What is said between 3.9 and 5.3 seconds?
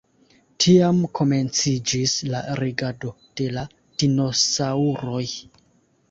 dinosaŭroj.